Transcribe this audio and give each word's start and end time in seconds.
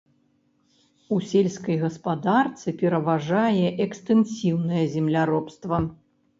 У 1.15 1.19
сельскай 1.31 1.77
гаспадарцы 1.83 2.67
пераважае 2.81 3.67
экстэнсіўнае 3.87 4.85
земляробства. 4.99 5.75